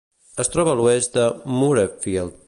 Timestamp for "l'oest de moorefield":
0.79-2.39